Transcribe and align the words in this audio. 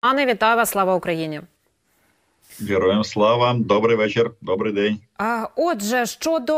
Пане, 0.00 0.26
вітаю 0.26 0.56
вас, 0.56 0.70
слава 0.70 0.94
Україні. 0.94 1.40
Героям 2.60 3.04
слава, 3.04 3.54
добрий 3.58 3.96
вечір, 3.96 4.30
добрий 4.40 4.72
день. 4.72 4.98
Отже, 5.56 6.06
щодо 6.06 6.52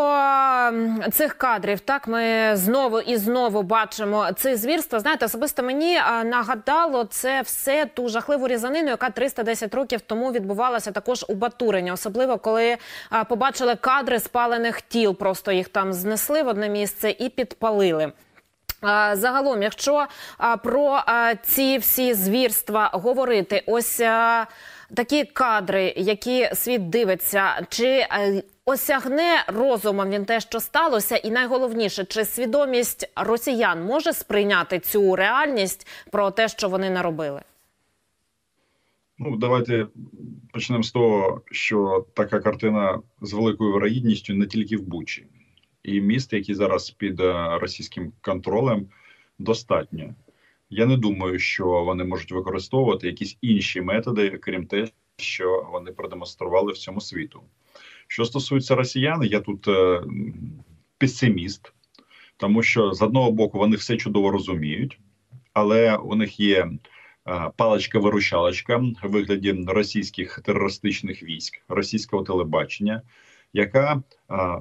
цих 1.12 1.34
кадрів, 1.34 1.80
так 1.80 2.08
ми 2.08 2.50
знову 2.56 3.00
і 3.00 3.16
знову 3.16 3.62
бачимо 3.62 4.28
це 4.36 4.56
звірство. 4.56 5.00
Знаєте, 5.00 5.26
особисто 5.26 5.62
мені 5.62 5.94
нагадало 6.24 7.04
це 7.04 7.42
все 7.42 7.86
ту 7.94 8.08
жахливу 8.08 8.48
різанину, 8.48 8.88
яка 8.88 9.10
310 9.10 9.74
років 9.74 10.00
тому 10.00 10.32
відбувалася 10.32 10.90
також 10.92 11.24
у 11.28 11.34
Батурині, 11.34 11.92
особливо 11.92 12.38
коли 12.38 12.76
побачили 13.28 13.74
кадри 13.76 14.20
спалених 14.20 14.80
тіл. 14.80 15.14
Просто 15.14 15.52
їх 15.52 15.68
там 15.68 15.92
знесли 15.92 16.42
в 16.42 16.48
одне 16.48 16.68
місце 16.68 17.14
і 17.18 17.28
підпалили. 17.28 18.12
Загалом, 19.12 19.62
якщо 19.62 20.06
про 20.62 21.00
ці 21.42 21.78
всі 21.78 22.14
звірства 22.14 22.90
говорити, 22.92 23.62
ось 23.66 23.98
такі 24.94 25.24
кадри, 25.24 25.94
які 25.96 26.48
світ 26.54 26.88
дивиться, 26.88 27.66
чи 27.68 28.06
осягне 28.64 29.44
розумом 29.46 30.10
він 30.10 30.24
те, 30.24 30.40
що 30.40 30.60
сталося, 30.60 31.16
і 31.16 31.30
найголовніше, 31.30 32.04
чи 32.04 32.24
свідомість 32.24 33.12
росіян 33.16 33.84
може 33.84 34.12
сприйняти 34.12 34.78
цю 34.78 35.16
реальність 35.16 35.86
про 36.10 36.30
те, 36.30 36.48
що 36.48 36.68
вони 36.68 36.90
наробили? 36.90 37.42
Ну, 39.18 39.36
давайте 39.36 39.86
почнемо 40.52 40.82
з 40.82 40.92
того, 40.92 41.42
що 41.50 42.06
така 42.14 42.40
картина 42.40 43.00
з 43.20 43.32
великою 43.32 43.72
вирогідністю 43.72 44.34
не 44.34 44.46
тільки 44.46 44.76
в 44.76 44.82
Бучі, 44.82 45.26
і 45.90 46.00
міст, 46.00 46.32
які 46.32 46.54
зараз 46.54 46.90
під 46.90 47.20
е, 47.20 47.58
російським 47.58 48.12
контролем, 48.20 48.86
достатньо. 49.38 50.14
Я 50.70 50.86
не 50.86 50.96
думаю, 50.96 51.38
що 51.38 51.66
вони 51.66 52.04
можуть 52.04 52.32
використовувати 52.32 53.06
якісь 53.06 53.38
інші 53.40 53.80
методи, 53.80 54.30
крім 54.30 54.66
те, 54.66 54.88
що 55.16 55.68
вони 55.72 55.92
продемонстрували 55.92 56.72
всьому 56.72 57.00
світу. 57.00 57.42
Що 58.06 58.24
стосується 58.24 58.74
росіян, 58.74 59.22
я 59.24 59.40
тут 59.40 59.68
е, 59.68 60.02
песиміст, 60.98 61.72
тому 62.36 62.62
що 62.62 62.92
з 62.92 63.02
одного 63.02 63.30
боку 63.30 63.58
вони 63.58 63.76
все 63.76 63.96
чудово 63.96 64.30
розуміють, 64.30 64.98
але 65.52 65.96
у 65.96 66.14
них 66.14 66.40
є 66.40 66.58
е, 66.58 66.70
паличка-виручалочка 67.56 68.94
в 69.02 69.10
вигляді 69.10 69.64
російських 69.66 70.40
терористичних 70.44 71.22
військ, 71.22 71.62
російського 71.68 72.22
телебачення, 72.22 73.02
яка 73.52 74.02
е, 74.30 74.60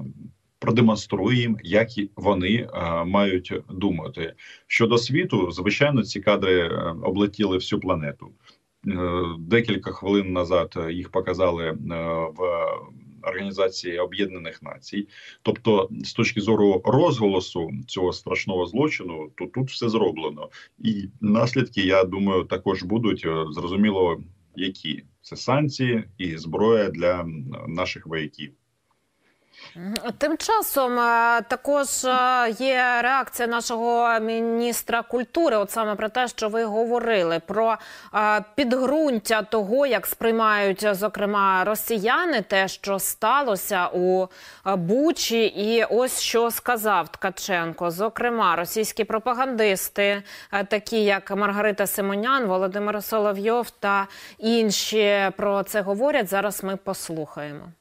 продемонструє 0.60 1.40
їм, 1.40 1.58
як 1.62 1.88
вони 2.16 2.68
а, 2.72 3.04
мають 3.04 3.52
думати 3.70 4.34
щодо 4.66 4.98
світу. 4.98 5.50
Звичайно, 5.50 6.02
ці 6.02 6.20
кадри 6.20 6.60
е, 6.60 6.94
облетіли 7.02 7.56
всю 7.56 7.80
планету. 7.80 8.30
Е, 8.86 8.98
декілька 9.38 9.92
хвилин 9.92 10.32
назад 10.32 10.78
їх 10.90 11.10
показали 11.10 11.64
е, 11.64 11.76
в 12.36 12.66
Організації 13.22 13.98
Об'єднаних 13.98 14.62
Націй, 14.62 15.08
тобто, 15.42 15.88
з 16.04 16.12
точки 16.12 16.40
зору 16.40 16.82
розголосу 16.84 17.70
цього 17.86 18.12
страшного 18.12 18.66
злочину, 18.66 19.30
то 19.36 19.46
тут 19.46 19.70
все 19.70 19.88
зроблено, 19.88 20.48
і 20.78 21.08
наслідки, 21.20 21.80
я 21.80 22.04
думаю, 22.04 22.44
також 22.44 22.82
будуть 22.82 23.26
зрозуміло, 23.50 24.20
які 24.56 25.02
це 25.22 25.36
санкції 25.36 26.04
і 26.18 26.36
зброя 26.36 26.88
для 26.88 27.26
наших 27.68 28.06
вояків. 28.06 28.52
Тим 30.18 30.36
часом 30.36 30.98
е, 30.98 31.42
також 31.48 32.04
е, 32.04 32.50
є 32.58 33.02
реакція 33.02 33.48
нашого 33.48 34.20
міністра 34.20 35.02
культури, 35.02 35.56
от 35.56 35.70
саме 35.70 35.94
про 35.94 36.08
те, 36.08 36.28
що 36.28 36.48
ви 36.48 36.64
говорили, 36.64 37.40
про 37.46 37.76
е, 38.14 38.44
підґрунтя 38.54 39.42
того, 39.42 39.86
як 39.86 40.06
сприймають 40.06 40.94
зокрема 40.94 41.64
росіяни, 41.64 42.42
те, 42.42 42.68
що 42.68 42.98
сталося 42.98 43.86
у 43.86 44.26
Бучі, 44.76 45.44
і 45.44 45.84
ось 45.84 46.20
що 46.20 46.50
сказав 46.50 47.08
Ткаченко. 47.08 47.90
Зокрема, 47.90 48.56
російські 48.56 49.04
пропагандисти, 49.04 50.22
такі 50.68 51.04
як 51.04 51.36
Маргарита 51.36 51.86
Симонян, 51.86 52.46
Володимир 52.46 53.02
Соловйов 53.02 53.70
та 53.70 54.06
інші 54.38 55.30
про 55.36 55.62
це 55.62 55.80
говорять. 55.80 56.28
Зараз 56.28 56.64
ми 56.64 56.76
послухаємо. 56.76 57.72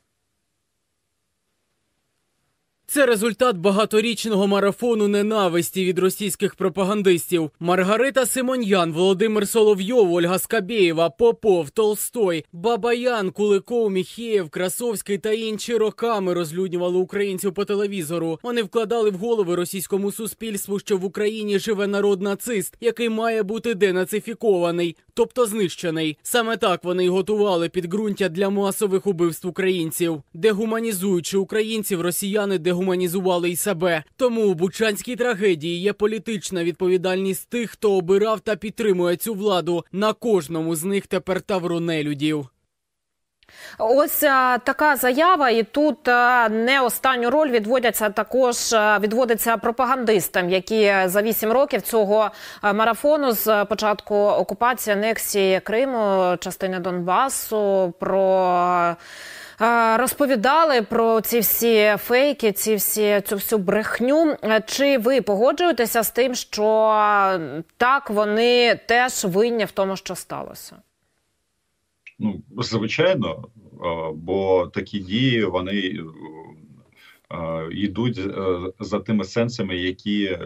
Це 2.92 3.06
результат 3.06 3.58
багаторічного 3.58 4.48
марафону 4.48 5.08
ненависті 5.08 5.86
від 5.86 6.00
російських 6.00 6.56
пропагандистів. 6.56 7.52
Маргарита 7.60 8.26
Симоньян, 8.26 8.94
Володимир 8.94 9.48
Соловйов, 9.48 10.14
Ольга 10.14 10.40
Скабєєва, 10.40 11.10
Попов, 11.10 11.70
Толстой, 11.70 12.46
Бабаян, 12.54 13.32
Куликов, 13.32 13.92
Міхеєв, 13.92 14.50
Красовський 14.50 15.18
та 15.18 15.32
інші 15.32 15.78
роками 15.78 16.34
розлюднювали 16.34 16.98
українців 16.98 17.54
по 17.54 17.66
телевізору. 17.66 18.40
Вони 18.44 18.64
вкладали 18.64 19.10
в 19.10 19.16
голови 19.16 19.56
російському 19.56 20.12
суспільству, 20.12 20.80
що 20.80 20.98
в 20.98 21.06
Україні 21.06 21.60
живе 21.60 21.88
народ 21.88 22.22
нацист, 22.22 22.78
який 22.82 23.10
має 23.10 23.44
бути 23.44 23.74
денацифікований, 23.74 24.96
тобто 25.14 25.46
знищений. 25.46 26.18
Саме 26.24 26.58
так 26.58 26.84
вони 26.84 27.06
й 27.06 27.10
готували 27.10 27.70
підґрунтя 27.70 28.30
для 28.30 28.50
масових 28.50 29.08
убивств 29.08 29.48
українців, 29.48 30.22
дегуманізуючи 30.34 31.38
українців, 31.38 32.02
росіяни 32.02 32.58
де 32.58 32.79
дегуманізували 32.80 33.50
й 33.50 33.56
себе. 33.56 34.04
Тому 34.18 34.42
у 34.48 34.54
Бучанській 34.54 35.16
трагедії 35.16 35.82
є 35.82 35.94
політична 35.94 36.64
відповідальність 36.64 37.50
тих, 37.50 37.72
хто 37.72 37.92
обирав 37.92 38.40
та 38.40 38.56
підтримує 38.56 39.16
цю 39.16 39.34
владу. 39.34 39.86
На 39.92 40.14
кожному 40.14 40.76
з 40.76 40.84
них 40.84 41.08
тепер 41.08 41.42
тавро 41.42 41.80
нелюдів. 41.80 42.50
Ось 43.78 44.24
а, 44.24 44.58
така 44.58 44.96
заява, 44.96 45.50
і 45.50 45.64
тут 45.64 46.08
а, 46.08 46.50
не 46.50 46.82
останню 46.82 47.30
роль 47.30 47.50
відводяться 47.50 48.10
також 48.10 48.74
а, 48.74 49.00
відводиться 49.00 49.58
пропагандистам, 49.58 50.50
які 50.50 50.94
за 51.06 51.22
вісім 51.22 51.52
років 51.52 51.82
цього 51.82 52.32
марафону 52.64 53.32
з 53.32 53.66
початку 53.66 54.16
окупації 54.16 54.96
анексії 54.96 55.60
Криму, 55.60 56.36
частини 56.40 56.80
Донбасу 56.80 57.94
про 58.00 58.96
розповідали 59.98 60.82
про 60.82 61.22
ці 61.22 61.40
всі 61.40 61.96
фейки, 61.98 62.52
ці 62.52 62.76
всі 62.76 63.22
цю 63.26 63.36
всю 63.36 63.60
брехню. 63.60 64.38
Чи 64.66 64.98
ви 64.98 65.22
погоджуєтеся 65.22 66.04
з 66.04 66.12
тим, 66.12 66.36
що 66.36 66.60
так 67.78 68.10
вони 68.10 68.76
теж 68.86 69.26
винні 69.26 69.66
в 69.66 69.72
тому, 69.72 69.96
що 69.96 70.16
сталося? 70.16 70.76
Ну, 72.20 72.42
звичайно, 72.58 73.44
бо 74.14 74.68
такі 74.68 75.00
дії 75.00 75.44
вони 75.44 76.00
йдуть 77.72 78.18
е, 78.18 78.60
за 78.80 79.00
тими 79.00 79.24
сенсами, 79.24 79.78
які 79.78 80.26
е, 80.26 80.40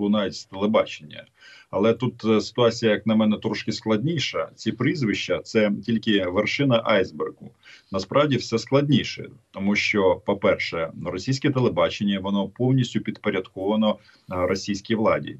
лунають 0.00 0.34
з 0.34 0.44
телебачення. 0.44 1.24
Але 1.70 1.94
тут 1.94 2.24
е, 2.24 2.40
ситуація, 2.40 2.92
як 2.92 3.06
на 3.06 3.14
мене, 3.14 3.38
трошки 3.38 3.72
складніша. 3.72 4.48
Ці 4.54 4.72
прізвища 4.72 5.38
це 5.38 5.72
тільки 5.86 6.24
вершина 6.24 6.82
айсбергу. 6.84 7.50
Насправді 7.92 8.36
все 8.36 8.58
складніше, 8.58 9.30
тому 9.50 9.76
що, 9.76 10.22
по-перше, 10.26 10.92
російське 11.06 11.50
телебачення 11.50 12.20
воно 12.20 12.48
повністю 12.48 13.00
підпорядковано 13.00 13.98
російській 14.28 14.94
владі. 14.94 15.36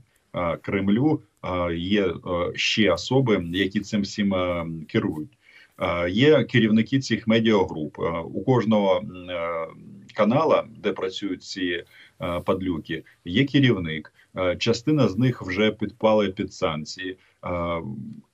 Кремлю 0.62 1.22
є 1.74 2.14
ще 2.54 2.92
особи, 2.92 3.44
які 3.52 3.80
цим 3.80 4.02
всім 4.02 4.34
керують. 4.88 5.38
Є 6.08 6.44
керівники 6.44 6.98
цих 6.98 7.26
медіагруп. 7.26 7.98
У 8.24 8.44
кожного 8.44 9.02
канала, 10.14 10.64
де 10.78 10.92
працюють 10.92 11.42
ці 11.42 11.84
падлюки, 12.44 13.04
є 13.24 13.44
керівник. 13.44 14.12
Частина 14.58 15.08
з 15.08 15.18
них 15.18 15.42
вже 15.42 15.70
підпали 15.70 16.28
під 16.28 16.52
санкції. 16.52 17.18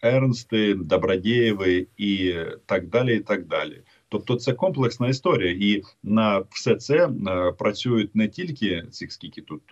Ернсти, 0.03 0.75
Добродєєви 0.75 1.87
і 1.97 2.34
так 2.66 2.89
далі. 2.89 3.16
і 3.16 3.21
так 3.21 3.47
далі. 3.47 3.83
Тобто 4.09 4.37
це 4.37 4.53
комплексна 4.53 5.09
історія, 5.09 5.57
і 5.60 5.83
на 6.03 6.45
все 6.51 6.77
це 6.77 7.10
працюють 7.59 8.15
не 8.15 8.28
тільки 8.28 8.83
цих 8.91 9.13
скільки 9.13 9.41
тут 9.41 9.63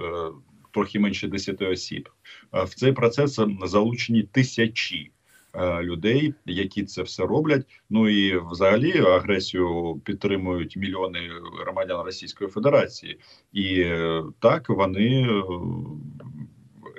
трохи 0.70 0.98
менше 0.98 1.28
10 1.28 1.62
осіб. 1.62 2.08
В 2.52 2.74
цей 2.74 2.92
процес 2.92 3.40
залучені 3.64 4.22
тисячі. 4.22 5.10
Е, 5.56 5.82
людей, 5.82 6.34
які 6.46 6.84
це 6.84 7.02
все 7.02 7.22
роблять. 7.22 7.66
Ну 7.90 8.08
і 8.08 8.38
взагалі 8.50 8.98
агресію 8.98 10.00
підтримують 10.04 10.76
мільйони 10.76 11.20
громадян 11.60 12.04
Російської 12.04 12.50
Федерації, 12.50 13.18
і 13.52 13.80
е, 13.80 14.22
так 14.38 14.68
вони 14.68 15.28
е, 15.28 15.42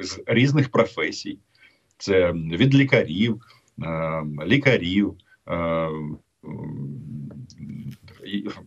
з 0.03 0.23
різних 0.25 0.69
професій. 0.69 1.39
Це 1.97 2.31
від 2.31 2.75
лікарів, 2.75 3.41
лікарів, 4.45 5.13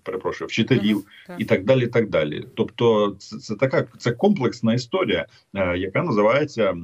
перепрошую, 0.03 0.49
вчителів 0.49 1.05
і 1.39 1.45
так 1.45 1.65
далі. 1.65 1.85
і 1.85 1.87
так 1.87 2.09
далі. 2.09 2.47
Тобто, 2.55 3.17
це 3.19 3.39
це 3.39 3.55
така 3.55 3.87
це 3.99 4.13
комплексна 4.13 4.75
історія, 4.75 5.27
яка 5.77 6.03
називається 6.03 6.75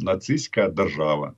нацистська 0.00 0.68
держава. 0.68 1.32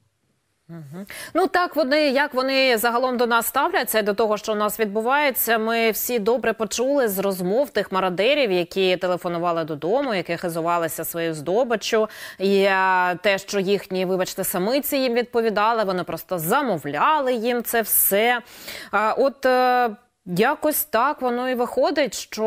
Ну 1.35 1.47
так 1.47 1.77
вони 1.77 2.11
як 2.11 2.35
вони 2.35 2.79
загалом 2.79 3.17
до 3.17 3.27
нас 3.27 3.47
ставляться 3.47 4.03
до 4.03 4.15
того, 4.15 4.37
що 4.37 4.53
у 4.53 4.57
нас 4.57 4.81
відбувається. 4.81 5.59
Ми 5.59 5.91
всі 5.91 6.19
добре 6.19 6.53
почули 6.53 7.09
з 7.09 7.19
розмов 7.19 7.71
тих 7.71 7.93
мародерів, 7.93 8.53
які 8.53 8.97
телефонували 8.97 9.65
додому, 9.65 10.15
які 10.15 10.37
хизувалися 10.37 11.05
своєю 11.05 11.35
здобиччю, 11.35 12.09
і 12.39 12.65
а, 12.65 13.15
те, 13.15 13.39
що 13.39 13.61
їхні, 13.61 14.05
вибачте, 14.05 14.45
самиці 14.45 14.97
їм 14.97 15.15
відповідали, 15.15 15.85
вони 15.85 16.05
просто 16.05 16.39
замовляли 16.39 17.35
їм 17.35 17.63
це 17.63 17.83
все. 17.83 18.41
А, 18.91 19.13
От 19.13 19.47
е, 19.47 19.91
якось 20.27 20.85
так 20.85 21.23
воно 21.23 21.51
і 21.51 21.55
виходить, 21.55 22.15
що 22.15 22.45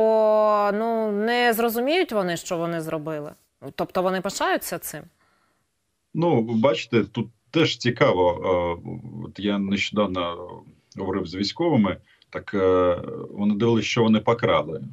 ну 0.73 1.11
не 1.11 1.53
зрозуміють 1.53 2.11
вони, 2.11 2.37
що 2.37 2.57
вони 2.57 2.81
зробили. 2.81 3.31
Тобто 3.75 4.01
вони 4.01 4.21
пишаються 4.21 4.77
цим. 4.79 5.01
Ну, 6.13 6.41
бачите, 6.41 7.03
тут 7.03 7.27
теж 7.53 7.77
цікаво. 7.77 8.81
От 9.25 9.39
я 9.39 9.59
нещодавно 9.59 10.37
говорив 10.97 11.27
з 11.27 11.35
військовими, 11.35 11.97
так 12.29 12.53
е, 12.53 13.01
вони 13.31 13.55
дивилися, 13.55 13.87
що 13.87 14.03
вони 14.03 14.19
покрали. 14.19 14.83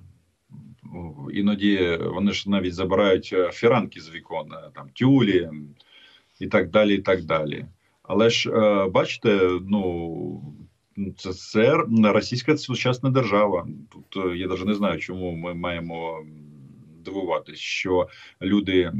Іноді 1.33 1.99
вони 2.15 2.33
ж 2.33 2.51
навіть 2.51 2.75
забирають 2.75 3.31
е, 3.33 3.51
фіранки 3.53 4.01
з 4.01 4.11
вікон, 4.11 4.53
е, 4.53 4.71
там 4.75 4.89
тюлі 4.95 5.51
і 6.41 6.47
так 6.47 6.71
далі. 6.71 6.95
і 6.95 6.99
так 6.99 7.25
далі. 7.25 7.67
Але 8.03 8.31
ж 8.31 8.51
бачите, 8.87 9.51
ну 9.69 10.55
це, 11.17 11.33
це 11.33 11.77
російська 12.03 12.57
сучасна 12.57 13.11
держава. 13.11 13.69
Тут 13.89 14.37
я 14.37 14.47
навіть 14.47 14.67
не 14.67 14.75
знаю, 14.75 14.99
чому 14.99 15.33
ми 15.33 15.55
маємо 15.55 16.25
дивуватись, 17.05 17.58
що 17.58 18.08
люди, 18.43 18.93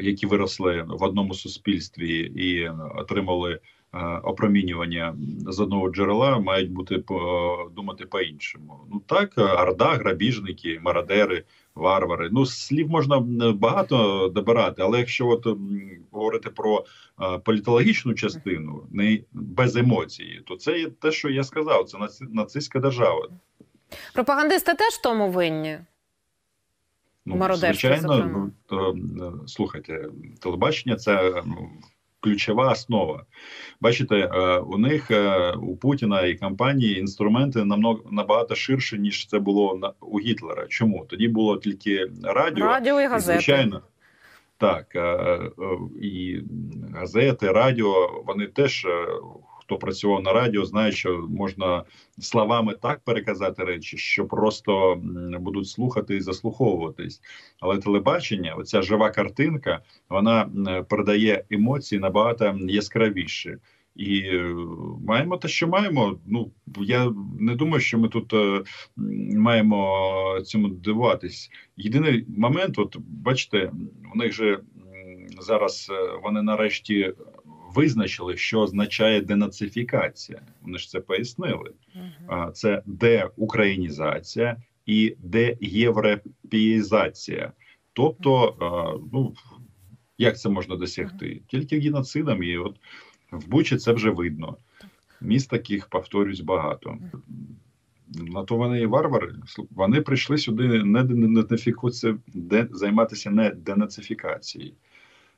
які 0.00 0.26
виросли 0.26 0.82
в 0.88 1.02
одному 1.02 1.34
суспільстві 1.34 2.18
і 2.18 2.68
отримали 2.94 3.52
е, 3.52 3.98
опромінювання 4.22 5.14
з 5.46 5.60
одного 5.60 5.90
джерела, 5.90 6.38
мають 6.38 6.70
бути 6.70 7.04
думати 7.76 8.06
по-іншому. 8.06 8.80
Ну 8.92 9.02
так, 9.06 9.38
орда, 9.38 9.84
грабіжники, 9.84 10.80
мародери, 10.82 11.44
варвари. 11.74 12.28
Ну 12.32 12.46
слів 12.46 12.88
можна 12.88 13.18
багато 13.54 14.28
добирати, 14.34 14.82
але 14.82 14.98
якщо 14.98 15.28
от 15.28 15.46
говорити 16.10 16.50
про 16.50 16.84
е, 17.22 17.38
політологічну 17.38 18.14
частину, 18.14 18.86
не 18.90 19.18
без 19.32 19.76
емоцій, 19.76 20.40
то 20.46 20.56
це 20.56 20.78
є 20.78 20.90
те, 20.90 21.12
що 21.12 21.28
я 21.28 21.44
сказав. 21.44 21.84
Це 21.84 21.98
нацистська 22.20 22.78
держава. 22.78 23.28
Пропагандисти 24.14 24.74
теж 24.74 24.98
тому 24.98 25.30
винні. 25.30 25.78
Ну, 27.26 27.54
звичайно, 27.54 28.50
то, 28.66 28.94
е, 28.94 29.32
слухайте, 29.46 30.08
телебачення 30.40 30.96
це 30.96 31.42
ключова 32.20 32.72
основа. 32.72 33.24
Бачите, 33.80 34.16
е, 34.16 34.58
у 34.58 34.78
них 34.78 35.10
е, 35.10 35.52
у 35.52 35.76
Путіна 35.76 36.22
і 36.22 36.34
компанії 36.34 36.98
інструменти 36.98 37.64
намного 37.64 38.00
набагато 38.10 38.54
ширше, 38.54 38.98
ніж 38.98 39.26
це 39.26 39.38
було 39.38 39.94
у 40.00 40.20
Гітлера. 40.20 40.66
Чому 40.68 41.06
тоді 41.08 41.28
було 41.28 41.56
тільки 41.56 42.06
радіо, 42.22 42.66
радіо 42.66 43.00
і 43.00 43.06
газети. 43.06 43.32
І, 43.32 43.42
звичайно. 43.42 43.82
Так, 44.58 44.96
і 46.02 46.40
газети, 46.94 47.52
радіо, 47.52 48.22
вони 48.26 48.46
теж 48.46 48.86
хто 49.70 49.78
працював 49.78 50.22
на 50.22 50.32
радіо, 50.32 50.64
знає, 50.64 50.92
що 50.92 51.26
можна 51.28 51.84
словами 52.18 52.74
так 52.82 53.00
переказати 53.04 53.64
речі, 53.64 53.96
що 53.96 54.26
просто 54.26 55.02
будуть 55.40 55.68
слухати 55.68 56.16
і 56.16 56.20
заслуховуватись. 56.20 57.20
Але 57.60 57.78
телебачення, 57.78 58.54
оця 58.54 58.82
жива 58.82 59.10
картинка, 59.10 59.80
вона 60.08 60.50
передає 60.88 61.44
емоції 61.50 62.00
набагато 62.00 62.58
яскравіше. 62.68 63.58
І 63.96 64.20
е, 64.20 64.54
маємо 65.06 65.36
те, 65.36 65.48
що 65.48 65.68
маємо. 65.68 66.18
Ну 66.26 66.50
я 66.80 67.12
не 67.40 67.54
думаю, 67.54 67.80
що 67.80 67.98
ми 67.98 68.08
тут 68.08 68.32
е, 68.32 68.62
маємо 69.36 70.40
цьому 70.44 70.68
дивуватись. 70.68 71.50
Єдиний 71.76 72.26
момент, 72.36 72.78
от 72.78 72.96
бачите, 72.98 73.72
у 74.14 74.18
них 74.18 74.32
же 74.32 74.58
зараз 75.40 75.90
е, 75.90 76.18
вони 76.22 76.42
нарешті 76.42 77.12
визначили, 77.74 78.36
що 78.36 78.60
означає 78.60 79.20
денацифікація. 79.20 80.40
Вони 80.62 80.78
ж 80.78 80.88
це 80.88 81.00
пояснили. 81.00 81.72
Це 82.54 82.82
деукраїнізація 82.86 84.56
і 84.86 85.16
деєвропеїзація. 85.18 87.52
Тобто, 87.92 88.56
ну 89.12 89.34
як 90.18 90.38
це 90.38 90.48
можна 90.48 90.76
досягти? 90.76 91.40
Тільки 91.46 91.80
геноцидом, 91.80 92.42
і 92.42 92.56
от 92.56 92.76
в 93.32 93.48
Бучі 93.48 93.76
це 93.76 93.92
вже 93.92 94.10
видно. 94.10 94.56
Міст 95.20 95.50
таких 95.50 95.86
повторюсь 95.86 96.40
багато. 96.40 96.98
На 98.08 98.44
то 98.44 98.56
вони 98.56 98.80
і 98.80 98.86
варвари. 98.86 99.34
Вони 99.70 100.00
прийшли 100.00 100.38
сюди 100.38 100.84
не 100.84 101.04
денацифікацію, 101.04 102.20
де 102.26 102.68
займатися 102.70 103.30
не 103.30 103.50
денацифікацією. 103.50 104.72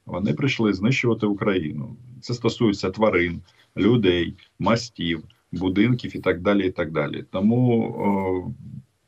Вони 0.06 0.32
прийшли 0.32 0.72
знищувати 0.72 1.26
Україну. 1.26 1.96
Це 2.20 2.34
стосується 2.34 2.90
тварин, 2.90 3.42
людей, 3.76 4.34
мастів, 4.58 5.24
будинків 5.52 6.16
і 6.16 6.18
так 6.18 6.40
далі. 6.40 6.66
і 6.66 6.70
так 6.70 6.90
далі. 6.90 7.24
Тому 7.30 7.82
о, 7.82 8.52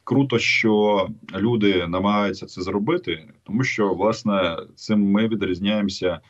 круто, 0.04 0.38
що 0.38 1.06
люди 1.34 1.86
намагаються 1.86 2.46
це 2.46 2.62
зробити, 2.62 3.28
тому 3.42 3.64
що 3.64 3.94
власне 3.94 4.56
цим 4.74 5.10
ми 5.10 5.28
відрізняємося 5.28 6.20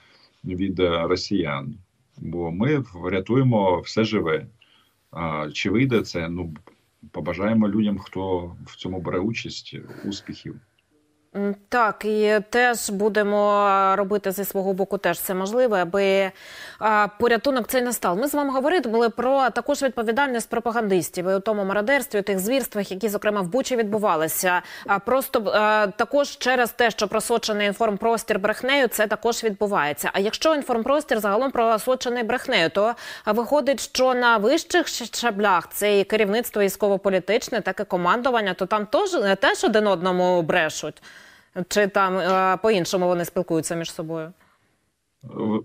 від 0.45 0.81
росіян, 0.81 1.75
бо 2.17 2.51
ми 2.51 2.85
врятуємо 2.95 3.81
все 3.81 4.05
живе. 4.05 4.47
А 5.11 5.51
чи 5.53 5.71
вийде 5.71 6.03
це? 6.03 6.29
Ну 6.29 6.55
побажаємо 7.11 7.69
людям, 7.69 7.99
хто 7.99 8.57
в 8.67 8.77
цьому 8.77 9.01
бере 9.01 9.19
участь, 9.19 9.77
успіхів. 10.05 10.61
Так, 11.69 12.05
і 12.05 12.41
теж 12.51 12.91
будемо 12.91 13.97
робити 13.97 14.33
зі 14.33 14.45
свого 14.45 14.73
боку 14.73 14.99
теж 14.99 15.21
це 15.21 15.35
можливе, 15.35 15.83
аби 15.83 16.31
порятунок 17.19 17.69
цей 17.69 17.83
не 17.83 17.93
став. 17.93 18.17
Ми 18.17 18.29
з 18.29 18.35
вами 18.35 18.51
говорили 18.51 19.09
про 19.09 19.51
також 19.51 19.83
відповідальність 19.83 20.51
пропагандистів 20.51 21.29
і 21.29 21.35
у 21.35 21.41
тому 21.41 21.65
мародерстві, 21.65 22.19
у 22.19 22.23
тих 22.23 22.39
звірствах, 22.39 22.91
які 22.91 23.09
зокрема 23.09 23.41
в 23.41 23.49
Бучі 23.49 23.77
відбувалися. 23.77 24.63
А 24.87 24.99
просто 24.99 25.41
також 25.97 26.39
через 26.39 26.71
те, 26.71 26.91
що 26.91 27.09
просочений 27.09 27.67
інформпростір 27.67 28.39
брехнею, 28.39 28.89
це 28.89 29.07
також 29.07 29.45
відбувається. 29.45 30.11
А 30.13 30.21
якщо 30.21 30.55
інформпростір 30.55 31.21
загалом 31.21 31.51
просочений 31.51 32.23
брехнею, 32.23 32.71
то 32.71 32.95
виходить, 33.27 33.81
що 33.81 34.15
на 34.15 34.37
вищих 34.37 34.89
щаблях 34.89 35.69
це 35.73 36.01
і 36.01 36.05
керівництво 36.05 36.63
військово-політичне, 36.63 37.61
так 37.61 37.81
і 37.81 37.85
командування, 37.85 38.55
то 38.55 38.67
там 38.67 38.87
теж 38.87 39.11
теж 39.41 39.65
один 39.65 39.87
одному 39.87 40.43
брешуть. 40.43 41.03
Чи 41.69 41.87
там 41.87 42.19
е, 42.19 42.59
по-іншому 42.63 43.07
вони 43.07 43.25
спілкуються 43.25 43.75
між 43.75 43.93
собою? 43.93 44.33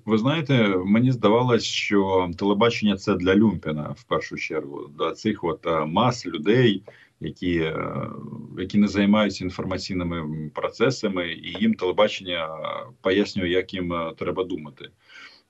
Ви 0.05 0.17
знаєте, 0.17 0.67
мені 0.85 1.11
здавалось, 1.11 1.63
що 1.63 2.29
телебачення 2.37 2.97
це 2.97 3.15
для 3.15 3.35
Люмпіна 3.35 3.95
в 3.97 4.03
першу 4.03 4.37
чергу, 4.37 4.89
для 4.99 5.11
цих 5.11 5.43
от 5.43 5.65
е, 5.65 5.85
мас 5.85 6.25
людей, 6.25 6.83
які 7.19 7.57
е, 7.57 8.07
які 8.59 8.77
не 8.77 8.87
займаються 8.87 9.43
інформаційними 9.43 10.49
процесами, 10.55 11.31
і 11.31 11.57
їм 11.59 11.73
телебачення 11.73 12.49
пояснює, 13.01 13.49
як 13.49 13.73
їм 13.73 14.13
треба 14.17 14.43
думати. 14.43 14.89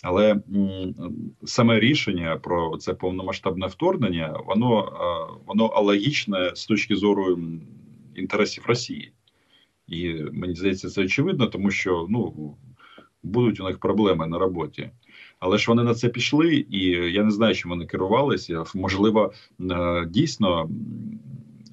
Але 0.03 0.35
саме 1.45 1.79
рішення 1.79 2.37
про 2.37 2.77
це 2.77 2.93
повномасштабне 2.93 3.67
вторгнення, 3.67 4.39
воно 4.45 4.91
воно 5.47 5.65
алогічне 5.65 6.51
з 6.55 6.65
точки 6.65 6.95
зору 6.95 7.39
інтересів 8.15 8.63
Росії. 8.67 9.11
І 9.91 10.25
мені 10.31 10.55
здається, 10.55 10.89
це 10.89 11.01
очевидно, 11.01 11.47
тому 11.47 11.71
що 11.71 12.07
ну 12.09 12.55
будуть 13.23 13.59
у 13.59 13.63
них 13.63 13.79
проблеми 13.79 14.27
на 14.27 14.39
роботі. 14.39 14.89
Але 15.39 15.57
ж 15.57 15.65
вони 15.67 15.83
на 15.83 15.93
це 15.93 16.09
пішли, 16.09 16.65
і 16.69 16.81
я 16.89 17.23
не 17.23 17.31
знаю, 17.31 17.55
чим 17.55 17.71
вони 17.71 17.85
керувалися. 17.85 18.63
Можливо, 18.75 19.33
е, 19.61 20.05
дійсно 20.05 20.69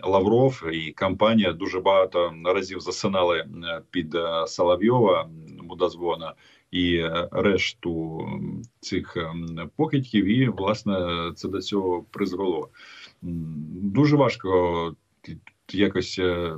Лавров 0.02 0.64
і 0.72 0.92
компанія 0.92 1.52
дуже 1.52 1.80
багато 1.80 2.34
разів 2.44 2.80
засинали 2.80 3.38
е, 3.38 3.46
під 3.90 4.14
е, 4.14 4.46
Соловйова 4.46 5.28
мудозвона 5.62 6.34
і 6.70 7.02
решту 7.32 8.28
цих 8.80 9.16
покидьків, 9.76 10.24
і 10.24 10.48
власне 10.48 10.96
це 11.36 11.48
до 11.48 11.60
цього 11.60 12.04
призвело. 12.10 12.68
Дуже 13.22 14.16
важко 14.16 14.94
якось 15.74 16.18
е, 16.18 16.52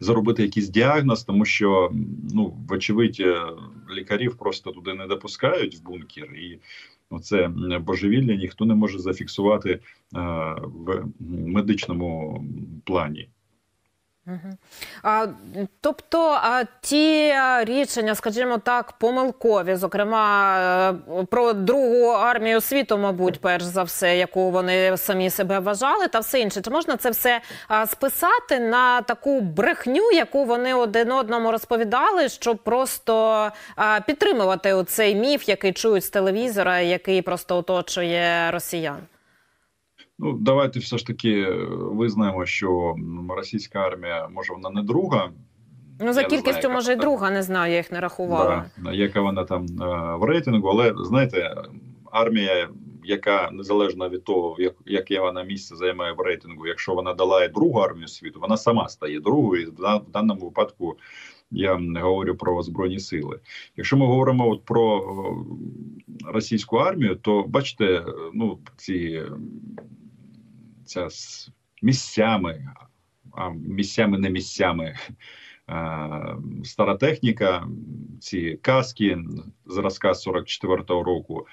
зробити 0.00 0.42
якийсь 0.42 0.68
діагноз, 0.68 1.24
тому 1.24 1.44
що 1.44 1.90
ну, 2.34 2.56
вочевидь, 2.68 3.16
е, 3.20 3.46
лікарів 3.94 4.36
просто 4.36 4.70
туди 4.70 4.94
не 4.94 5.06
допускають 5.06 5.76
в 5.76 5.82
бункер, 5.82 6.34
і 6.34 6.60
це 7.22 7.48
божевілля 7.80 8.34
ніхто 8.34 8.64
не 8.64 8.74
може 8.74 8.98
зафіксувати 8.98 9.70
е, 9.70 9.80
в 10.78 11.04
медичному 11.28 12.44
плані. 12.84 13.28
А, 15.02 15.26
Тобто 15.80 16.38
а, 16.42 16.64
ті 16.80 17.34
рішення, 17.60 18.14
скажімо 18.14 18.58
так, 18.58 18.92
помилкові, 18.92 19.76
зокрема 19.76 20.58
е, 21.20 21.24
про 21.24 21.52
другу 21.52 22.06
армію 22.06 22.60
світу, 22.60 22.98
мабуть, 22.98 23.40
перш 23.40 23.64
за 23.64 23.82
все, 23.82 24.16
яку 24.16 24.50
вони 24.50 24.96
самі 24.96 25.30
себе 25.30 25.58
вважали, 25.58 26.08
та 26.08 26.18
все 26.18 26.40
інше. 26.40 26.60
Чи 26.60 26.70
можна 26.70 26.96
це 26.96 27.10
все 27.10 27.40
а, 27.68 27.86
списати 27.86 28.60
на 28.60 29.02
таку 29.02 29.40
брехню, 29.40 30.12
яку 30.12 30.44
вони 30.44 30.74
один 30.74 31.12
одному 31.12 31.52
розповідали, 31.52 32.28
щоб 32.28 32.58
просто 32.58 33.50
а, 33.76 34.00
підтримувати 34.00 34.84
цей 34.84 35.14
міф, 35.14 35.48
який 35.48 35.72
чують 35.72 36.04
з 36.04 36.10
телевізора, 36.10 36.80
який 36.80 37.22
просто 37.22 37.56
оточує 37.56 38.50
росіян? 38.50 38.98
Ну, 40.18 40.32
давайте 40.32 40.80
все 40.80 40.98
ж 40.98 41.06
таки 41.06 41.40
е, 41.40 41.66
визнаємо, 41.70 42.46
що 42.46 42.96
російська 43.28 43.78
армія 43.78 44.28
може 44.28 44.52
вона 44.52 44.70
не 44.70 44.82
друга. 44.82 45.30
Ну 46.00 46.12
за 46.12 46.24
кількістю 46.24 46.70
може 46.70 46.92
й 46.92 46.96
друга, 46.96 47.30
не 47.30 47.42
знаю, 47.42 47.72
я 47.72 47.78
їх 47.78 47.92
не 47.92 48.00
рахувала. 48.00 48.64
Да, 48.78 48.92
яка 48.92 49.20
вона 49.20 49.44
там 49.44 49.66
е, 49.66 50.16
в 50.16 50.24
рейтингу, 50.24 50.68
але 50.68 50.94
знаєте, 50.96 51.54
армія, 52.12 52.68
яка 53.04 53.50
незалежно 53.52 54.08
від 54.08 54.24
того, 54.24 54.56
як 54.58 54.74
яке 54.86 55.20
вона 55.20 55.42
місце 55.42 55.76
займає 55.76 56.12
в 56.12 56.20
рейтингу, 56.20 56.66
якщо 56.66 56.94
вона 56.94 57.14
долає 57.14 57.48
другу 57.48 57.78
армію 57.78 58.08
світу, 58.08 58.40
вона 58.40 58.56
сама 58.56 58.88
стає 58.88 59.20
другою. 59.20 59.62
І 59.62 59.66
В 59.66 60.10
даному 60.12 60.40
випадку 60.40 60.96
я 61.50 61.80
говорю 61.94 62.34
про 62.34 62.62
збройні 62.62 62.98
сили. 62.98 63.40
Якщо 63.76 63.96
ми 63.96 64.06
говоримо 64.06 64.50
от 64.50 64.64
про 64.64 65.16
російську 66.24 66.76
армію, 66.76 67.16
то 67.16 67.44
бачите, 67.48 68.04
ну 68.34 68.58
ці 68.76 69.22
ця 70.86 71.10
з 71.10 71.50
місцями, 71.82 72.74
а 73.32 73.50
місцями 73.50 74.18
не 74.18 74.30
місцями. 74.30 74.96
Стара 76.64 76.96
техніка, 76.96 77.68
ці 78.20 78.58
каски 78.62 79.18
зразка 79.66 80.12
44-го 80.12 81.02
року, 81.02 81.46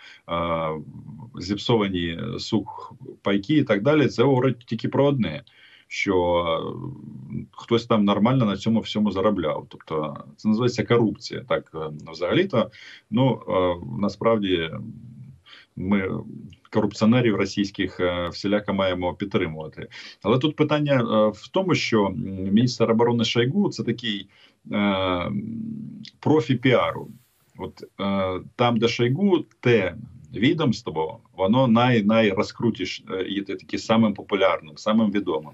зіпсовані 1.39 2.19
сух 2.39 2.93
пайки 3.21 3.53
і 3.53 3.63
так 3.63 3.81
далі. 3.81 4.07
Це 4.07 4.23
говорить 4.23 4.59
тільки 4.59 4.87
про 4.87 5.05
одне: 5.05 5.43
що 5.87 6.75
хтось 7.51 7.85
там 7.85 8.05
нормально 8.05 8.45
на 8.45 8.57
цьому 8.57 8.79
всьому 8.79 9.11
заробляв. 9.11 9.65
Тобто 9.69 10.25
це 10.37 10.47
називається 10.47 10.85
корупція. 10.85 11.45
Так 11.49 11.71
взагалі-то 12.11 12.71
ну 13.11 13.41
насправді 13.99 14.71
ми 15.75 16.09
корупціонерів 16.73 17.35
російських 17.35 17.99
е, 17.99 18.29
всіляко 18.29 18.73
маємо 18.73 19.13
підтримувати. 19.13 19.87
Але 20.21 20.37
тут 20.37 20.55
питання 20.55 20.93
е, 20.93 21.31
в 21.35 21.47
тому, 21.47 21.75
що 21.75 22.09
міністр 22.51 22.91
оборони 22.91 23.25
Шойгу– 23.25 23.69
це 23.69 23.83
такий 23.83 24.29
е, 24.71 25.31
профі 26.19 26.55
піару. 26.55 27.07
От 27.57 27.83
там, 28.55 28.77
де 28.77 28.87
Шойгу, 28.87 29.45
те 29.59 29.95
відомство, 30.33 31.19
воно 31.37 31.67
най 31.67 32.03
найрозкрутіше 32.03 33.03
є 33.29 33.43
таке 33.43 33.77
самим 33.77 34.13
популярним, 34.13 34.77
самим 34.77 35.11
відомим. 35.11 35.53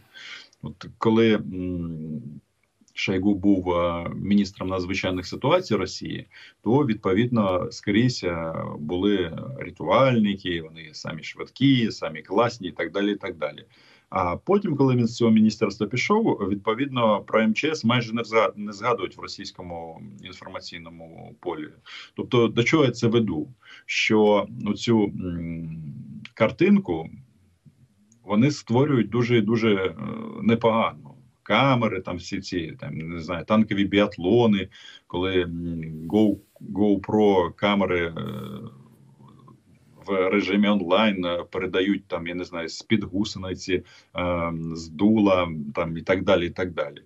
От 0.62 0.86
коли 0.98 1.40
Шойгу 3.00 3.36
був 3.36 3.72
е, 3.72 4.10
міністром 4.16 4.70
надзвичайних 4.70 5.28
ситуацій 5.28 5.76
Росії, 5.76 6.28
то 6.64 6.86
відповідно 6.86 7.72
скрізь 7.72 8.24
е, 8.24 8.54
були 8.80 9.38
рятувальники, 9.58 10.62
вони 10.62 10.90
самі 10.92 11.24
швидкі, 11.24 11.92
самі 11.92 12.22
класні, 12.22 12.68
і 12.68 12.72
так 12.72 12.92
далі. 12.92 13.12
і 13.12 13.16
так 13.16 13.38
далі. 13.38 13.66
А 14.10 14.38
потім, 14.38 14.76
коли 14.76 14.96
він 14.96 15.08
з 15.08 15.16
цього 15.16 15.32
міністерства 15.32 15.88
пішов, 15.88 16.48
відповідно 16.50 17.20
про 17.22 17.48
МЧС 17.48 17.84
майже 17.84 18.14
не 18.56 18.74
згадують 18.74 19.18
в 19.18 19.22
російському 19.22 20.02
інформаційному 20.24 21.36
полі. 21.40 21.68
Тобто, 22.16 22.48
до 22.48 22.64
чого 22.64 22.86
я 22.86 22.92
це 22.92 23.08
веду? 23.08 23.48
Що 23.86 24.48
цю 24.76 25.14
картинку 26.34 27.10
вони 28.24 28.52
створюють 28.52 29.10
дуже 29.10 29.42
дуже 29.42 29.76
е, 29.76 29.96
непогано 30.42 31.09
камери, 31.50 32.02
там 32.02 32.18
всі 32.18 32.42
ці 32.42 32.78
там 32.80 32.98
не 32.98 33.20
знаю, 33.20 33.46
танкові 33.46 33.86
біатлони, 33.86 34.68
коли 35.08 35.46
Go, 36.08 36.38
GoPro 36.62 37.54
камери 37.56 38.08
е, 38.08 38.14
в 40.06 40.30
режимі 40.30 40.68
онлайн 40.68 41.26
е, 41.26 41.44
передають 41.52 42.08
там, 42.08 42.28
я 42.28 42.36
не 42.36 42.44
знаю, 42.44 42.70
з 42.70 42.82
під 42.82 43.04
гусениці, 43.04 43.84
е, 44.18 44.54
з 44.74 44.88
дула 44.88 45.52
там 45.76 45.98
і 45.98 46.02
так 46.02 46.24
далі. 46.24 46.46
і 46.46 46.50
так 46.50 46.74
далі. 46.74 47.02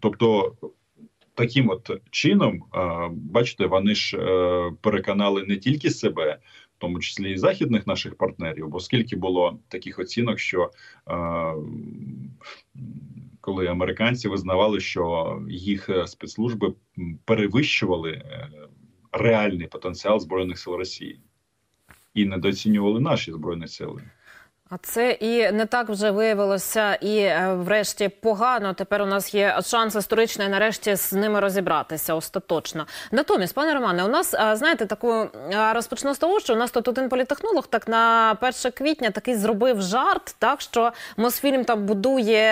Тобто. 0.00 0.52
Таким 1.34 1.70
от 1.70 1.90
чином, 2.10 2.64
бачите, 3.10 3.66
вони 3.66 3.94
ж 3.94 4.18
переконали 4.80 5.44
не 5.44 5.56
тільки 5.56 5.90
себе, 5.90 6.38
в 6.76 6.78
тому 6.78 7.00
числі 7.00 7.32
і 7.32 7.36
західних 7.36 7.86
наших 7.86 8.14
партнерів, 8.14 8.68
бо 8.68 8.80
скільки 8.80 9.16
було 9.16 9.58
таких 9.68 9.98
оцінок, 9.98 10.38
що 10.38 10.70
коли 13.40 13.66
американці 13.66 14.28
визнавали, 14.28 14.80
що 14.80 15.38
їх 15.48 15.88
е, 15.88 16.06
спецслужби 16.06 16.74
перевищували 17.24 18.10
е, 18.10 18.50
реальний 19.12 19.66
потенціал 19.66 20.20
збройних 20.20 20.58
сил 20.58 20.74
Росії 20.74 21.20
і 22.14 22.24
недооцінювали 22.24 23.00
наші 23.00 23.32
збройні 23.32 23.68
сили. 23.68 24.02
А 24.72 24.76
це 24.82 25.10
і 25.10 25.52
не 25.52 25.66
так 25.66 25.88
вже 25.88 26.10
виявилося, 26.10 26.94
і 26.94 27.18
е, 27.18 27.54
врешті 27.58 28.08
погано. 28.08 28.74
Тепер 28.74 29.02
у 29.02 29.06
нас 29.06 29.34
є 29.34 29.58
шанс 29.62 29.94
історичний 29.94 30.48
нарешті 30.48 30.94
з 30.94 31.12
ними 31.12 31.40
розібратися 31.40 32.14
остаточно. 32.14 32.86
Натомість, 33.12 33.54
пане 33.54 33.74
Романе, 33.74 34.04
у 34.04 34.08
нас 34.08 34.34
е, 34.34 34.56
знаєте, 34.56 34.86
таку 34.86 35.12
е, 35.12 35.28
розпочну 35.74 36.14
з 36.14 36.18
того, 36.18 36.40
що 36.40 36.52
у 36.54 36.56
нас 36.56 36.70
тут 36.70 36.88
один 36.88 37.08
політехнолог 37.08 37.66
так 37.66 37.88
на 37.88 38.36
1 38.40 38.72
квітня 38.72 39.10
такий 39.10 39.36
зробив 39.36 39.82
жарт, 39.82 40.34
так 40.38 40.60
що 40.60 40.92
Мосфільм 41.16 41.64
там 41.64 41.86
будує 41.86 42.44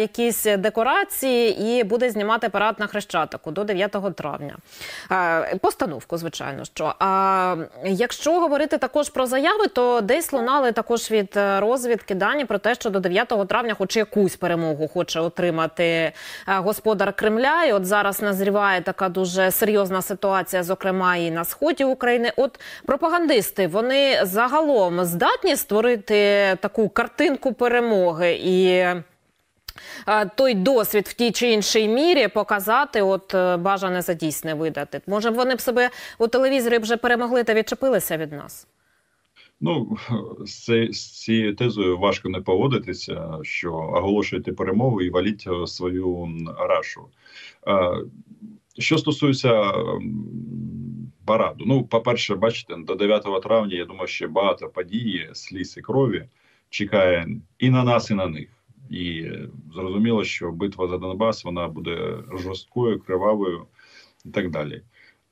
якісь 0.00 0.44
декорації 0.44 1.60
і 1.60 1.84
буде 1.84 2.10
знімати 2.10 2.48
парад 2.48 2.76
на 2.78 2.86
хрещатику 2.86 3.50
до 3.50 3.64
9 3.64 3.96
травня. 4.16 4.56
Постановку, 5.60 6.16
звичайно, 6.16 6.64
що 6.64 6.94
а 6.98 7.56
якщо 7.84 8.40
говорити 8.40 8.78
також 8.78 9.08
про 9.08 9.26
заяви, 9.26 9.66
то 9.66 10.00
десь 10.00 10.32
лунали 10.32 10.72
також 10.72 11.10
від 11.10 11.38
розвідки 11.66 12.14
дані 12.14 12.44
про 12.44 12.58
те, 12.58 12.74
що 12.74 12.90
до 12.90 13.00
9 13.00 13.48
травня, 13.48 13.74
хоч 13.74 13.96
якусь 13.96 14.36
перемогу 14.36 14.88
хоче 14.88 15.20
отримати 15.20 15.84
е, 15.84 16.12
господар 16.46 17.12
Кремля. 17.12 17.64
І 17.64 17.72
От 17.72 17.86
зараз 17.86 18.22
назріває 18.22 18.80
така 18.80 19.08
дуже 19.08 19.50
серйозна 19.50 20.02
ситуація, 20.02 20.62
зокрема 20.62 21.16
і 21.16 21.30
на 21.30 21.44
сході 21.44 21.84
України. 21.84 22.32
От 22.36 22.60
пропагандисти 22.86 23.66
вони 23.66 24.20
загалом 24.22 25.04
здатні 25.04 25.56
створити 25.56 26.16
таку 26.60 26.88
картинку 26.88 27.52
перемоги 27.52 28.32
і. 28.32 28.84
Е, 30.08 30.26
той 30.34 30.54
досвід 30.54 31.08
в 31.08 31.12
тій 31.12 31.30
чи 31.30 31.50
іншій 31.50 31.88
мірі 31.88 32.28
показати, 32.28 33.02
от 33.02 33.34
е, 33.34 33.56
бажане 33.56 34.02
за 34.02 34.14
дійсне 34.14 34.54
видати. 34.54 35.00
Може, 35.06 35.30
вони 35.30 35.54
б 35.54 35.60
себе 35.60 35.90
у 36.18 36.28
телевізорі 36.28 36.78
вже 36.78 36.96
перемогли 36.96 37.44
та 37.44 37.54
відчепилися 37.54 38.16
від 38.16 38.32
нас. 38.32 38.66
Ну 39.60 39.96
з 40.44 40.92
цією 41.22 41.54
тезою 41.54 41.98
важко 41.98 42.28
не 42.28 42.40
поводитися, 42.40 43.38
що 43.42 43.72
оголошуєте 43.72 44.52
перемогу 44.52 45.02
і 45.02 45.10
валіть 45.10 45.44
е, 45.46 45.66
свою 45.66 46.28
рашу. 46.58 47.06
Що 48.78 48.98
стосується 48.98 49.72
параду, 51.24 51.64
ну 51.66 51.84
по-перше, 51.84 52.34
бачите, 52.34 52.76
до 52.76 52.94
9 52.94 53.42
травня 53.42 53.76
я 53.76 53.84
думаю, 53.84 54.06
ще 54.06 54.26
багато 54.26 54.68
подій, 54.68 55.28
сліз 55.32 55.76
і 55.76 55.80
крові 55.80 56.28
чекає 56.70 57.28
і 57.58 57.70
на 57.70 57.84
нас, 57.84 58.10
і 58.10 58.14
на 58.14 58.26
них. 58.26 58.48
І 58.90 59.30
зрозуміло, 59.74 60.24
що 60.24 60.52
битва 60.52 60.88
за 60.88 60.98
Донбас 60.98 61.44
вона 61.44 61.68
буде 61.68 62.18
жорсткою, 62.32 63.00
кривавою 63.00 63.66
і 64.24 64.28
так 64.28 64.50
далі. 64.50 64.82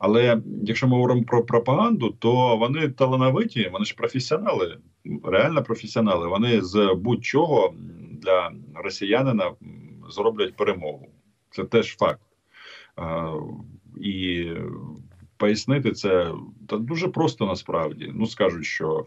Але 0.04 0.42
якщо 0.62 0.88
ми 0.88 0.96
говоримо 0.96 1.23
про 1.23 1.44
пропаганду, 1.44 2.11
то 2.18 2.56
вони 2.56 2.88
талановиті, 2.88 3.68
вони 3.73 3.84
ж 3.84 3.94
професіонали, 3.94 4.78
реально 5.25 5.62
професіонали. 5.62 6.28
Вони 6.28 6.61
з 6.61 6.94
будь-чого 6.94 7.75
для 8.12 8.52
росіянина 8.75 9.52
зроблять 10.11 10.56
перемогу. 10.56 11.08
Це 11.50 11.64
теж 11.64 11.96
факт. 11.96 12.20
І 14.00 14.46
пояснити 15.37 15.92
це 15.92 16.32
та 16.68 16.76
дуже 16.78 17.08
просто 17.08 17.46
насправді. 17.46 18.12
Ну 18.14 18.26
скажуть, 18.26 18.64
що 18.64 19.06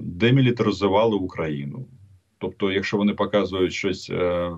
демілітаризували 0.00 1.16
Україну. 1.16 1.86
Тобто, 2.44 2.72
якщо 2.72 2.96
вони 2.96 3.14
показують 3.14 3.72
щось 3.72 4.10
е, 4.10 4.50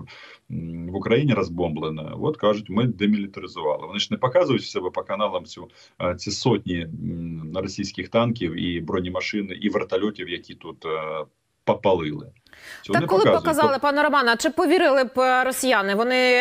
в 0.89 0.95
Україні 0.95 1.33
розбомблене, 1.33 2.11
от 2.21 2.37
кажуть, 2.37 2.69
ми 2.69 2.83
демілітаризували. 2.83 3.87
Вони 3.87 3.99
ж 3.99 4.07
не 4.11 4.17
показують 4.17 4.61
в 4.61 4.69
себе 4.69 4.89
по 4.89 5.03
каналам 5.03 5.45
цю 5.45 5.67
е, 6.01 6.15
ці 6.15 6.31
сотні 6.31 6.87
російських 7.55 8.09
танків 8.09 8.53
і 8.53 8.81
бронемашин, 8.81 9.49
і 9.61 9.69
вертольотів, 9.69 10.29
які 10.29 10.55
тут 10.55 10.85
е, 10.85 11.25
попалили. 11.63 12.31
Цього 12.81 12.99
Так 12.99 13.09
коли 13.09 13.23
показують. 13.23 13.43
показали, 13.43 13.79
пане 13.79 14.03
Романе, 14.03 14.35
чи 14.39 14.49
повірили 14.49 15.03
б 15.03 15.43
росіяни? 15.45 15.95
Вони 15.95 16.33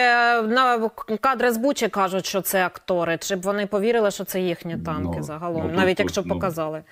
на 0.43 0.91
кадри 1.21 1.53
з 1.53 1.57
Бучі 1.57 1.89
кажуть, 1.89 2.27
що 2.27 2.41
це 2.41 2.67
актори, 2.67 3.19
чи 3.19 3.37
б 3.37 3.43
вони 3.43 3.67
повірили, 3.67 4.11
що 4.11 4.25
це 4.25 4.41
їхні 4.41 4.79
танки 4.79 5.17
Ну, 5.17 5.23
загалом, 5.23 5.63
ну, 5.71 5.77
навіть 5.77 5.97
тут, 5.97 6.05
якщо 6.05 6.23
ну, 6.25 6.35
показали. 6.35 6.83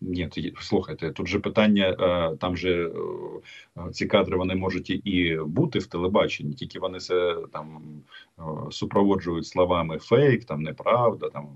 Ні, 0.00 0.28
тоді- 0.28 0.54
слухайте, 0.60 1.10
тут 1.10 1.28
же 1.28 1.38
питання, 1.40 1.96
е, 2.00 2.36
там 2.36 2.56
же 2.56 2.90
е, 3.76 3.90
ці 3.92 4.06
кадри 4.06 4.36
вони 4.36 4.54
можуть 4.54 4.90
і- 4.90 5.38
бути 5.46 5.78
в 5.78 5.86
телебаченні, 5.86 6.54
тільки 6.54 6.78
вони 6.78 6.98
це 6.98 7.36
там 7.52 7.82
е, 8.38 8.42
супроводжують 8.70 9.46
словами 9.46 9.98
фейк, 9.98 10.44
там 10.44 10.62
неправда, 10.62 11.28
там 11.28 11.48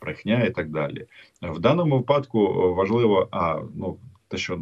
брехня 0.00 0.44
і 0.44 0.50
так 0.50 0.70
далі. 0.70 1.06
В 1.42 1.58
даному 1.58 1.96
випадку 1.96 2.38
е, 2.46 2.74
важливо, 2.74 3.28
а 3.30 3.62
ну 3.74 3.96
те, 4.28 4.36
що 4.36 4.60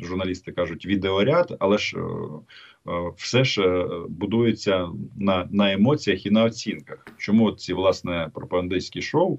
журналісти 0.00 0.52
кажуть, 0.52 0.86
відеоряд, 0.86 1.56
але 1.58 1.78
ж 1.78 1.98
е, 1.98 2.02
е, 2.92 3.12
все 3.16 3.44
ж 3.44 3.62
е, 3.62 3.88
будується 4.08 4.88
на, 5.16 5.48
на 5.50 5.72
емоціях 5.72 6.26
і 6.26 6.30
на 6.30 6.44
оцінках. 6.44 7.06
Чому 7.18 7.52
ці 7.52 7.74
власне 7.74 8.30
пропагандистські 8.34 9.02
шоу? 9.02 9.38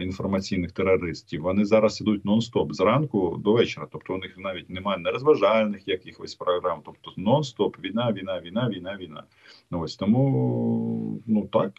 Інформаційних 0.00 0.72
терористів, 0.72 1.42
вони 1.42 1.64
зараз 1.64 2.00
ідуть 2.00 2.24
нон-стоп 2.24 2.72
зранку 2.72 3.36
до 3.44 3.52
вечора. 3.52 3.86
Тобто 3.92 4.14
у 4.14 4.18
них 4.18 4.38
навіть 4.38 4.70
немає 4.70 4.98
нерозважальних 4.98 5.88
якихось 5.88 6.34
програм. 6.34 6.80
Тобто 6.84 7.12
нон-стоп, 7.16 7.80
війна, 7.80 8.12
війна, 8.12 8.40
війна, 8.40 8.68
війна, 8.68 8.96
війна. 8.96 9.24
Ось 9.70 9.96
тому 9.96 11.22
ну 11.26 11.46
так. 11.46 11.72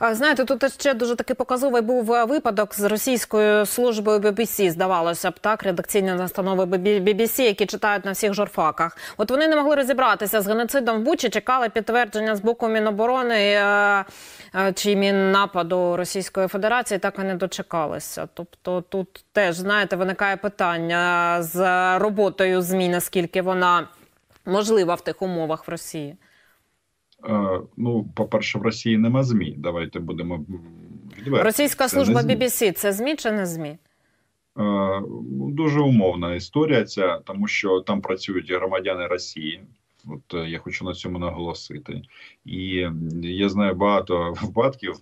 Знаєте, 0.00 0.44
тут 0.44 0.72
ще 0.72 0.94
дуже 0.94 1.16
такий 1.16 1.36
показовий 1.36 1.82
був 1.82 2.12
е, 2.12 2.24
випадок 2.24 2.74
з 2.74 2.82
російською 2.84 3.66
службою 3.66 4.18
BBC, 4.18 4.70
здавалося 4.70 5.30
б, 5.30 5.38
так, 5.38 5.62
редакційні 5.62 6.12
настанови 6.12 6.64
BBC, 6.64 7.40
які 7.40 7.66
читають 7.66 8.04
на 8.04 8.12
всіх 8.12 8.34
журфаках. 8.34 8.96
От 9.16 9.30
вони 9.30 9.48
не 9.48 9.56
могли 9.56 9.74
розібратися 9.74 10.40
з 10.40 10.46
геноцидом 10.46 11.00
в 11.00 11.02
Бучі, 11.02 11.28
чекали 11.28 11.68
підтвердження 11.68 12.36
з 12.36 12.40
боку 12.40 12.68
Міноборони 12.68 13.34
е, 13.34 14.04
е, 14.54 14.72
чи 14.72 14.96
Міннападу 14.96 15.96
Російської 15.96 16.48
Федерації, 16.48 16.98
так 16.98 17.14
і 17.18 17.22
не 17.22 17.34
дочекалися. 17.34 18.28
Тобто 18.34 18.80
тут 18.80 19.24
теж, 19.32 19.56
знаєте, 19.56 19.96
виникає 19.96 20.36
питання 20.36 21.36
з 21.42 21.58
роботою 21.98 22.62
ЗМІ, 22.62 22.88
наскільки 22.88 23.42
вона 23.42 23.88
можлива 24.46 24.94
в 24.94 25.00
тих 25.00 25.22
умовах 25.22 25.68
в 25.68 25.70
Росії. 25.70 26.16
Е, 27.24 27.60
ну, 27.76 28.04
по-перше, 28.14 28.58
в 28.58 28.62
Росії 28.62 28.98
нема 28.98 29.22
ЗМІ. 29.22 29.54
Давайте 29.58 30.00
будемо 30.00 30.44
відверті. 31.18 31.44
Російська 31.44 31.88
служба 31.88 32.22
ЗМІ. 32.22 32.36
BBC– 32.36 32.72
це 32.72 32.92
ЗМІ 32.92 33.16
чи 33.16 33.32
не 33.32 33.46
ЗМІ? 33.46 33.78
Е, 34.58 35.02
Дуже 35.30 35.80
умовна 35.80 36.34
історія 36.34 36.84
ця, 36.84 37.18
тому 37.18 37.46
що 37.46 37.80
там 37.80 38.00
працюють 38.00 38.52
громадяни 38.52 39.06
Росії. 39.06 39.60
От 40.06 40.34
е, 40.34 40.48
я 40.48 40.58
хочу 40.58 40.84
на 40.84 40.94
цьому 40.94 41.18
наголосити. 41.18 42.02
І 42.44 42.86
я 43.22 43.48
знаю 43.48 43.74
багато 43.74 44.34
випадків. 44.42 44.94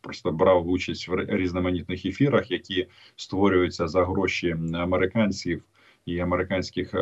Просто 0.00 0.32
брав 0.32 0.68
участь 0.68 1.08
в 1.08 1.14
різноманітних 1.14 2.06
ефірах, 2.06 2.50
які 2.50 2.86
створюються 3.16 3.88
за 3.88 4.04
гроші 4.04 4.56
американців 4.74 5.62
і 6.06 6.18
американських 6.18 6.94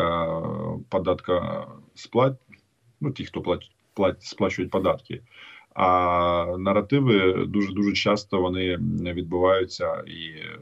податкосплат, 0.89 2.37
ну 3.01 3.11
ті, 3.11 3.25
хто 3.25 3.41
платять, 3.41 3.71
сплачують 4.21 4.71
податки. 4.71 5.23
А 5.75 6.57
наративи 6.59 7.47
дуже 7.47 7.73
дуже 7.73 7.93
часто 7.93 8.41
вони 8.41 8.77
відбуваються 9.13 10.03
і 10.07 10.29
е, 10.29 10.59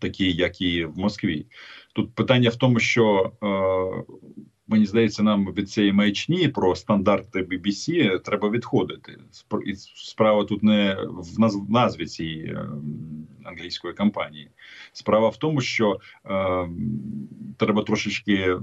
такі, 0.00 0.32
як 0.32 0.60
і 0.60 0.84
в 0.84 0.98
Москві. 0.98 1.46
Тут 1.92 2.14
питання 2.14 2.50
в 2.50 2.56
тому, 2.56 2.78
що 2.78 3.32
е, 3.42 4.04
мені 4.66 4.86
здається, 4.86 5.22
нам 5.22 5.52
від 5.52 5.70
цієї 5.70 5.92
маячні 5.92 6.48
про 6.48 6.76
стандарти 6.76 7.42
BBC 7.42 8.18
треба 8.20 8.50
відходити. 8.50 9.18
І 9.66 9.74
Справа 9.94 10.44
тут 10.44 10.62
не 10.62 10.96
в 11.08 11.40
наз- 11.40 11.70
назві 11.70 12.06
цієї 12.06 12.44
е, 12.46 12.68
англійської 13.44 13.94
компанії. 13.94 14.50
Справа 14.92 15.28
в 15.28 15.36
тому, 15.36 15.60
що 15.60 15.98
е, 16.26 16.68
треба 17.56 17.82
трошечки 17.82 18.56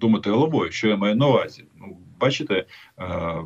думати 0.00 0.30
головою, 0.30 0.70
що 0.70 0.88
я 0.88 0.96
маю 0.96 1.16
на 1.16 1.26
увазі. 1.26 1.64
Ну, 1.80 1.98
бачите, 2.20 2.66
е, 2.98 3.42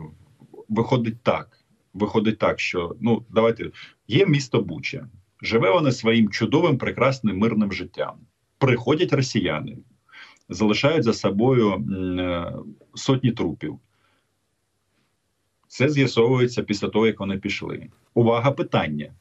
виходить 0.68 1.22
так. 1.22 1.60
Виходить 1.94 2.38
так, 2.38 2.60
що 2.60 2.96
ну 3.00 3.24
давайте 3.30 3.70
є 4.08 4.26
місто 4.26 4.60
Буча. 4.62 5.08
Живе 5.42 5.70
воно 5.70 5.92
своїм 5.92 6.28
чудовим, 6.30 6.78
прекрасним 6.78 7.38
мирним 7.38 7.72
життям. 7.72 8.14
Приходять 8.58 9.12
росіяни, 9.12 9.78
залишають 10.48 11.04
за 11.04 11.12
собою 11.12 11.72
е, 11.72 12.52
сотні 12.94 13.32
трупів. 13.32 13.78
Це 15.68 15.88
з'ясовується 15.88 16.62
після 16.62 16.88
того, 16.88 17.06
як 17.06 17.20
вони 17.20 17.38
пішли. 17.38 17.88
Увага, 18.14 18.50
питання 18.50 19.14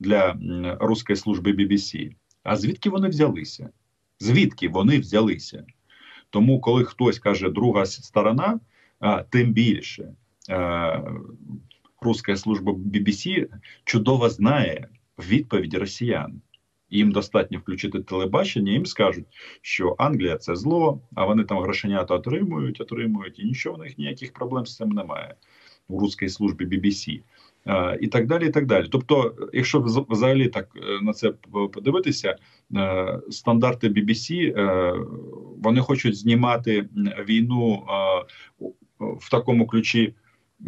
для 0.00 0.36
руської 0.80 1.16
служби 1.16 1.52
BBC. 1.52 2.10
А 2.42 2.56
звідки 2.56 2.90
вони 2.90 3.08
взялися? 3.08 3.70
Звідки 4.20 4.68
вони 4.68 4.98
взялися? 4.98 5.64
Тому, 6.30 6.60
коли 6.60 6.84
хтось 6.84 7.18
каже 7.18 7.50
друга 7.50 7.86
сторона, 7.86 8.60
тим 9.30 9.52
більше 9.52 10.14
е, 10.50 11.02
руська 12.00 12.36
служба 12.36 12.72
BBC 12.72 13.46
чудово 13.84 14.28
знає 14.28 14.88
відповідь 15.18 15.74
росіян. 15.74 16.40
Їм 16.90 17.12
достатньо 17.12 17.58
включити 17.58 18.00
телебачення, 18.00 18.72
їм 18.72 18.86
скажуть, 18.86 19.26
що 19.62 19.94
Англія 19.98 20.36
це 20.36 20.56
зло, 20.56 21.00
а 21.14 21.24
вони 21.24 21.44
там 21.44 21.58
грошенята 21.58 22.14
отримують, 22.14 22.80
отримують, 22.80 23.38
і 23.38 23.44
нічого 23.44 23.76
в 23.76 23.78
них 23.78 23.98
ніяких 23.98 24.32
проблем 24.32 24.66
з 24.66 24.76
цим 24.76 24.88
немає 24.88 25.34
у 25.88 26.00
руській 26.00 26.28
службі 26.28 26.66
BBC. 26.66 27.20
Е, 27.66 27.98
і 28.00 28.06
так 28.06 28.26
далі. 28.26 28.46
і 28.46 28.50
так 28.50 28.66
далі. 28.66 28.88
Тобто, 28.90 29.34
якщо 29.52 29.80
взагалі 30.08 30.48
так 30.48 30.68
е, 30.76 31.04
на 31.04 31.12
це 31.12 31.30
подивитися, 31.72 32.36
стандарти 33.30 33.88
BBC, 33.88 34.52
вони 35.63 35.81
хочуть 35.81 36.17
знімати 36.17 36.77
м, 36.79 36.87
війну 37.25 37.83
е, 37.89 38.25
у- 38.59 38.71
в 38.99 39.29
такому 39.31 39.67
ключі. 39.67 40.13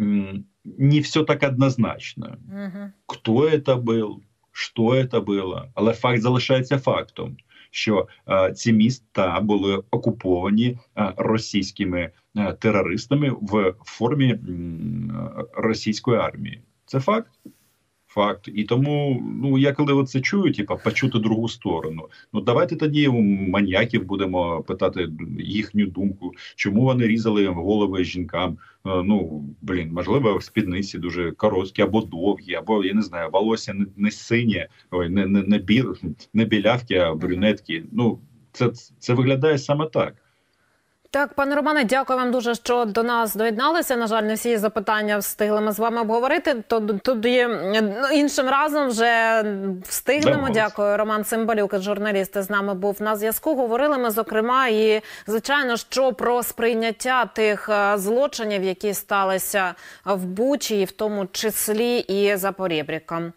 м, 0.00 0.44
Не 0.78 1.00
все 1.00 1.24
так 1.24 1.42
однозначно 1.42 2.36
Угу. 2.52 2.84
хто 3.06 3.32
это 3.48 3.82
был, 3.82 4.16
що 4.52 4.82
это 4.82 5.20
було, 5.24 5.64
але 5.74 5.92
факт 5.94 6.20
залишається 6.22 6.78
фактом, 6.78 7.36
що 7.70 8.08
е, 8.28 8.52
ці 8.52 8.72
міста 8.72 9.40
були 9.40 9.82
окуповані 9.90 10.78
е, 10.96 11.12
російськими 11.16 12.10
е, 12.36 12.52
терористами 12.52 13.30
в 13.40 13.74
формі 13.84 14.30
м, 14.32 15.10
е, 15.38 15.44
російської 15.56 16.18
армії. 16.18 16.62
Це 16.86 17.00
факт. 17.00 17.30
Факт. 18.13 18.49
І 18.55 18.63
тому, 18.63 19.23
ну 19.41 19.57
я 19.57 19.73
коли 19.73 20.05
це 20.05 20.21
чую, 20.21 20.53
типа 20.53 20.75
почути 20.75 21.19
другу 21.19 21.49
сторону. 21.49 22.09
Ну 22.33 22.41
давайте 22.41 22.75
тоді 22.75 23.07
у 23.07 23.21
маньяків 23.21 24.05
будемо 24.05 24.63
питати 24.63 25.09
їхню 25.39 25.85
думку, 25.85 26.31
чому 26.55 26.81
вони 26.81 27.07
різали 27.07 27.47
голови 27.47 28.03
жінкам. 28.03 28.57
Е, 28.85 29.03
Ну 29.03 29.45
блін, 29.61 29.91
можливо, 29.93 30.41
спідниці 30.41 30.99
дуже 30.99 31.31
короткі 31.31 31.81
або 31.81 32.01
довгі, 32.01 32.53
або 32.53 32.83
я 32.83 32.93
не 32.93 33.01
знаю, 33.01 33.29
волосся 33.33 33.73
не, 33.73 33.85
не 33.97 34.11
синє, 34.11 34.67
ой, 34.91 35.09
не, 35.09 35.27
не, 35.27 35.43
не, 35.43 35.57
бі, 35.57 35.83
не 36.33 36.45
білявки, 36.45 36.95
а 36.95 37.13
брюнетки. 37.13 37.83
Ну 37.91 38.19
це, 38.51 38.71
це 38.99 39.13
виглядає 39.13 39.57
саме 39.57 39.85
так. 39.85 40.22
Так, 41.13 41.33
пане 41.33 41.55
Романе, 41.55 41.83
дякую 41.83 42.19
вам 42.19 42.31
дуже, 42.31 42.55
що 42.55 42.85
до 42.85 43.03
нас 43.03 43.35
доєдналися. 43.35 43.95
На 43.95 44.07
жаль, 44.07 44.23
не 44.23 44.33
всі 44.33 44.57
запитання 44.57 45.17
встигли 45.17 45.61
ми 45.61 45.71
з 45.71 45.79
вами 45.79 46.01
обговорити. 46.01 46.63
То 46.67 46.79
тоді 46.79 47.47
ну, 47.47 48.07
іншим 48.13 48.49
разом 48.49 48.87
вже 48.87 49.43
встигнемо. 49.87 50.49
Дякую. 50.49 50.97
Роман 50.97 51.23
Цимбалюк, 51.23 51.79
журналіст, 51.79 52.41
з 52.41 52.49
нами 52.49 52.73
був 52.73 53.01
на 53.01 53.15
зв'язку. 53.15 53.55
Говорили 53.55 53.97
ми 53.97 54.11
зокрема 54.11 54.67
і 54.67 55.01
звичайно, 55.27 55.77
що 55.77 56.13
про 56.13 56.43
сприйняття 56.43 57.25
тих 57.25 57.69
е, 57.69 57.97
злочинів, 57.97 58.63
які 58.63 58.93
сталися 58.93 59.75
в 60.05 60.25
Бучі, 60.25 60.81
і 60.81 60.85
в 60.85 60.91
тому 60.91 61.27
числі 61.31 61.97
і 61.97 62.35
за 62.35 62.51
Порєбріком. 62.51 63.33